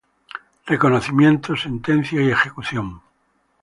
[0.65, 3.03] Reconocimiento, sentencia y ejecución.